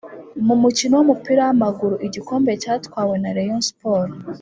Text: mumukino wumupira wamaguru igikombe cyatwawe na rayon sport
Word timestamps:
mumukino 0.45 0.93
wumupira 0.95 1.41
wamaguru 1.47 1.95
igikombe 2.07 2.51
cyatwawe 2.63 3.15
na 3.23 3.29
rayon 3.35 3.61
sport 3.69 4.11